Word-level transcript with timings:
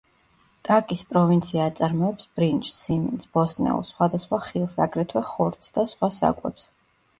ტაკის 0.69 1.03
პროვინცია 1.11 1.67
აწარმოებს 1.71 2.29
ბრინჯს, 2.39 2.73
სიმინდს, 2.87 3.29
ბოსტნეულს, 3.39 3.93
სხვადასხვა 3.95 4.41
ხილს, 4.49 4.81
აგრეთვე 4.89 5.25
ხორცს 5.31 5.79
და 5.79 5.89
სხვა 5.95 6.13
საკვებს. 6.21 6.69